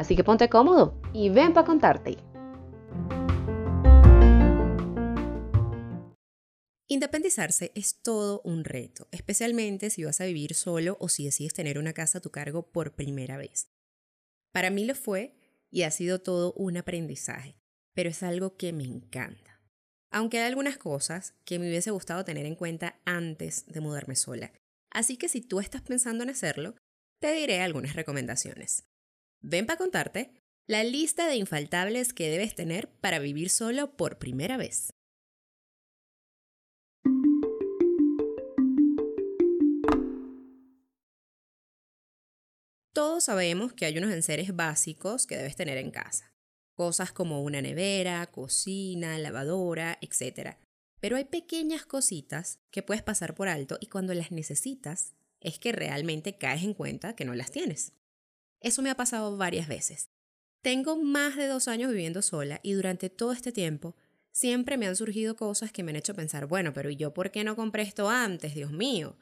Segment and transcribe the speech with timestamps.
[0.00, 2.16] Así que ponte cómodo y ven para contarte.
[6.88, 11.78] Independizarse es todo un reto, especialmente si vas a vivir solo o si decides tener
[11.78, 13.68] una casa a tu cargo por primera vez.
[14.52, 15.34] Para mí lo fue
[15.70, 17.58] y ha sido todo un aprendizaje,
[17.94, 19.60] pero es algo que me encanta.
[20.10, 24.50] Aunque hay algunas cosas que me hubiese gustado tener en cuenta antes de mudarme sola.
[24.90, 26.74] Así que si tú estás pensando en hacerlo,
[27.20, 28.86] te diré algunas recomendaciones.
[29.42, 30.32] Ven para contarte
[30.66, 34.92] la lista de infaltables que debes tener para vivir solo por primera vez.
[42.92, 46.34] Todos sabemos que hay unos enseres básicos que debes tener en casa.
[46.74, 50.56] Cosas como una nevera, cocina, lavadora, etc.
[51.00, 55.72] Pero hay pequeñas cositas que puedes pasar por alto y cuando las necesitas es que
[55.72, 57.94] realmente caes en cuenta que no las tienes.
[58.60, 60.10] Eso me ha pasado varias veces.
[60.62, 63.96] Tengo más de dos años viviendo sola y durante todo este tiempo
[64.30, 67.30] siempre me han surgido cosas que me han hecho pensar, bueno, pero ¿y yo por
[67.30, 69.16] qué no compré esto antes, Dios mío?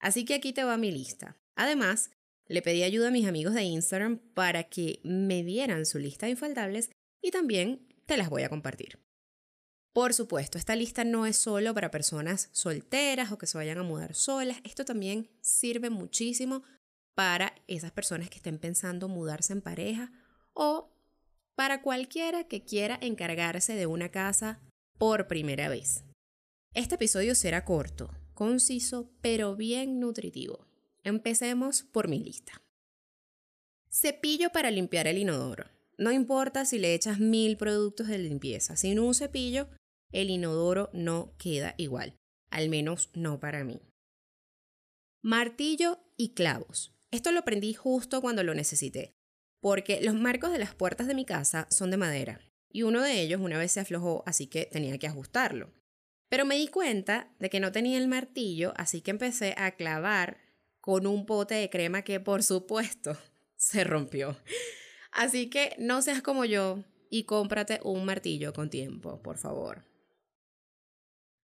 [0.00, 1.36] Así que aquí te va mi lista.
[1.56, 2.10] Además,
[2.46, 6.32] le pedí ayuda a mis amigos de Instagram para que me dieran su lista de
[6.32, 8.98] infaltables y también te las voy a compartir.
[9.92, 13.82] Por supuesto, esta lista no es solo para personas solteras o que se vayan a
[13.82, 16.62] mudar solas, esto también sirve muchísimo
[17.18, 20.12] para esas personas que estén pensando mudarse en pareja
[20.54, 20.88] o
[21.56, 24.60] para cualquiera que quiera encargarse de una casa
[24.98, 26.04] por primera vez.
[26.74, 30.64] Este episodio será corto, conciso, pero bien nutritivo.
[31.02, 32.62] Empecemos por mi lista.
[33.90, 35.64] Cepillo para limpiar el inodoro.
[35.96, 39.66] No importa si le echas mil productos de limpieza, sin un cepillo,
[40.12, 42.14] el inodoro no queda igual,
[42.50, 43.80] al menos no para mí.
[45.20, 46.94] Martillo y clavos.
[47.10, 49.14] Esto lo aprendí justo cuando lo necesité,
[49.60, 53.20] porque los marcos de las puertas de mi casa son de madera, y uno de
[53.20, 55.72] ellos una vez se aflojó, así que tenía que ajustarlo.
[56.28, 60.38] Pero me di cuenta de que no tenía el martillo, así que empecé a clavar
[60.80, 63.16] con un pote de crema que por supuesto
[63.56, 64.36] se rompió.
[65.10, 69.84] Así que no seas como yo y cómprate un martillo con tiempo, por favor.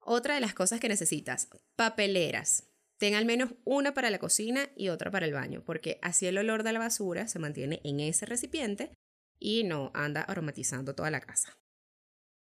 [0.00, 2.64] Otra de las cosas que necesitas, papeleras.
[3.04, 6.38] Ten al menos una para la cocina y otra para el baño, porque así el
[6.38, 8.92] olor de la basura se mantiene en ese recipiente
[9.38, 11.54] y no anda aromatizando toda la casa.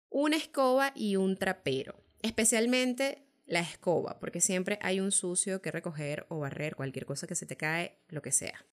[0.08, 6.26] Una escoba y un trapero, especialmente la escoba, porque siempre hay un sucio que recoger
[6.28, 8.64] o barrer, cualquier cosa que se te cae, lo que sea.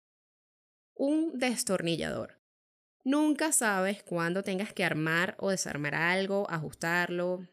[0.93, 2.39] Un destornillador.
[3.03, 7.47] Nunca sabes cuándo tengas que armar o desarmar algo, ajustarlo,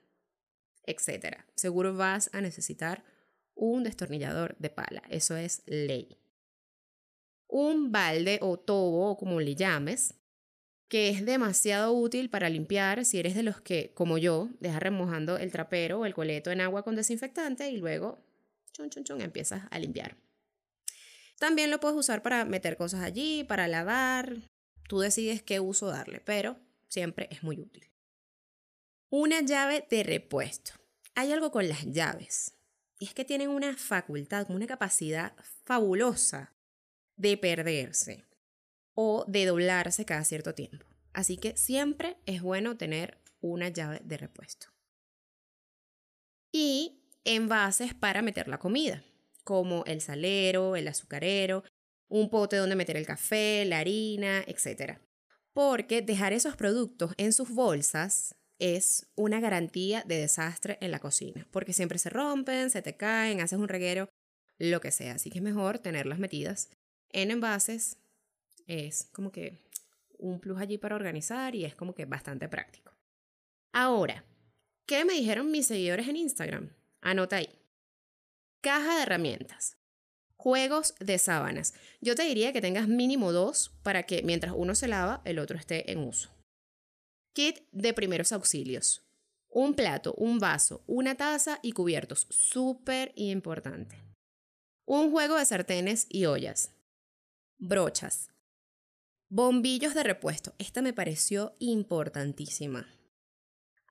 [0.85, 1.39] etc.
[1.55, 3.03] Seguro vas a necesitar
[3.61, 6.17] un destornillador de pala, eso es ley.
[7.47, 10.15] Un balde o tobo, o como le llames,
[10.89, 15.37] que es demasiado útil para limpiar si eres de los que, como yo, deja remojando
[15.37, 18.19] el trapero o el coleto en agua con desinfectante y luego,
[18.73, 20.17] chun, chun, chun, empiezas a limpiar.
[21.39, 24.49] También lo puedes usar para meter cosas allí, para lavar.
[24.89, 26.57] Tú decides qué uso darle, pero
[26.89, 27.91] siempre es muy útil.
[29.11, 30.73] Una llave de repuesto.
[31.15, 32.55] Hay algo con las llaves.
[33.01, 35.35] Y es que tienen una facultad, una capacidad
[35.65, 36.55] fabulosa
[37.17, 38.27] de perderse
[38.95, 40.85] o de doblarse cada cierto tiempo.
[41.15, 44.67] Así que siempre es bueno tener una llave de repuesto.
[46.53, 49.03] Y envases para meter la comida,
[49.45, 51.65] como el salero, el azucarero,
[52.09, 54.99] un pote donde meter el café, la harina, etc.
[55.55, 61.49] Porque dejar esos productos en sus bolsas es una garantía de desastre en la cocina,
[61.51, 64.09] porque siempre se rompen, se te caen, haces un reguero,
[64.59, 65.15] lo que sea.
[65.15, 66.71] Así que es mejor tenerlas metidas
[67.13, 67.99] en envases
[68.67, 69.59] es como que
[70.19, 72.93] un plus allí para organizar y es como que bastante práctico.
[73.73, 74.25] Ahora,
[74.87, 76.71] ¿qué me dijeron mis seguidores en Instagram?
[77.01, 77.49] Anota ahí.
[78.61, 79.77] Caja de herramientas.
[80.37, 81.75] Juegos de sábanas.
[82.01, 85.59] Yo te diría que tengas mínimo dos para que mientras uno se lava, el otro
[85.59, 86.31] esté en uso.
[87.33, 89.03] Kit de primeros auxilios.
[89.49, 92.27] Un plato, un vaso, una taza y cubiertos.
[92.31, 93.97] Súper importante.
[94.85, 96.73] Un juego de sartenes y ollas.
[97.59, 98.31] Brochas,
[99.33, 100.57] Bombillos de repuesto.
[100.59, 102.89] Esta me pareció importantísima.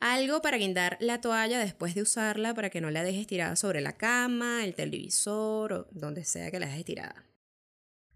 [0.01, 3.79] Algo para guindar la toalla después de usarla para que no la dejes tirada sobre
[3.79, 7.23] la cama, el televisor o donde sea que la dejes tirada.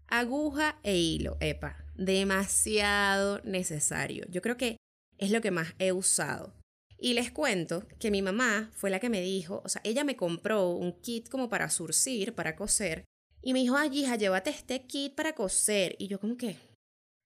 [0.06, 4.26] Aguja e hilo, epa, demasiado necesario.
[4.28, 4.76] Yo creo que
[5.24, 6.54] es lo que más he usado.
[6.98, 10.16] Y les cuento que mi mamá fue la que me dijo, o sea, ella me
[10.16, 13.04] compró un kit como para surcir, para coser,
[13.42, 15.96] y me dijo, ay, hija, llévate este kit para coser.
[15.98, 16.56] Y yo como que,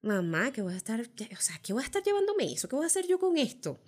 [0.02, 2.68] mamá, ¿qué voy a estar, o sea, ¿qué voy a estar llevándome eso?
[2.68, 3.78] ¿Qué voy a hacer yo con esto?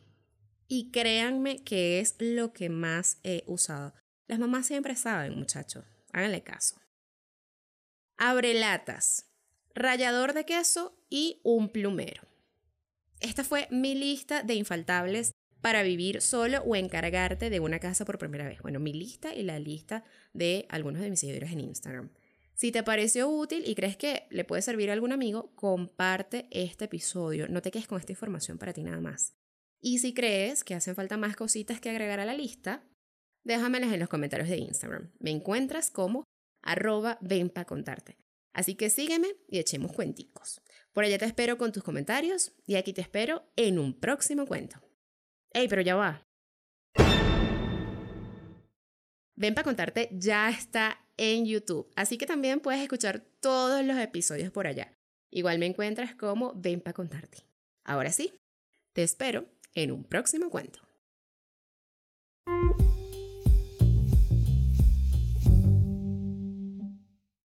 [0.69, 3.95] Y créanme que es lo que más he usado.
[4.29, 5.85] Las mamás siempre saben, muchachos.
[6.13, 6.77] Háganle caso.
[8.17, 9.27] Abre latas,
[9.75, 12.30] rallador de queso y un plumero.
[13.21, 18.19] Esta fue mi lista de infaltables para vivir solo o encargarte de una casa por
[18.19, 18.61] primera vez.
[18.63, 22.11] Bueno, mi lista y la lista de algunos de mis seguidores en Instagram.
[22.55, 26.87] Si te pareció útil y crees que le puede servir a algún amigo, comparte este
[26.87, 27.49] episodio.
[27.49, 29.35] No te quedes con esta información para ti nada más.
[29.81, 32.85] Y si crees que hacen falta más cositas que agregar a la lista,
[33.45, 35.11] déjamelas en los comentarios de Instagram.
[35.19, 36.25] Me encuentras como
[36.63, 38.19] arroba ven pa contarte.
[38.53, 40.61] Así que sígueme y echemos cuenticos.
[40.93, 44.81] Por allá te espero con tus comentarios y aquí te espero en un próximo cuento.
[45.53, 46.27] ¡Ey, pero ya va!
[49.37, 54.51] Ven pa contarte ya está en YouTube, así que también puedes escuchar todos los episodios
[54.51, 54.93] por allá.
[55.31, 57.47] Igual me encuentras como Ven pa contarte.
[57.85, 58.35] Ahora sí,
[58.93, 60.90] te espero en un próximo cuento.